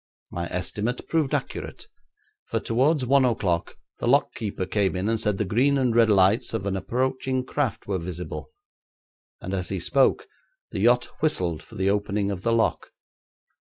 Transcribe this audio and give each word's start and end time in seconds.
My 0.31 0.47
estimate 0.47 1.07
proved 1.07 1.31
accurate, 1.31 1.87
for 2.47 2.59
towards 2.59 3.05
one 3.05 3.23
o'clock 3.23 3.77
the 3.99 4.07
lock 4.07 4.33
keeper 4.33 4.65
came 4.65 4.95
in 4.95 5.07
and 5.07 5.19
said 5.19 5.37
the 5.37 5.45
green 5.45 5.77
and 5.77 5.95
red 5.95 6.09
lights 6.09 6.55
of 6.55 6.65
an 6.65 6.75
approaching 6.75 7.45
craft 7.45 7.85
were 7.85 7.99
visible, 7.99 8.49
and 9.41 9.53
as 9.53 9.69
he 9.69 9.79
spoke 9.79 10.25
the 10.71 10.79
yacht 10.79 11.05
whistled 11.21 11.61
for 11.61 11.75
the 11.75 11.91
opening 11.91 12.31
of 12.31 12.41
the 12.41 12.51
lock. 12.51 12.89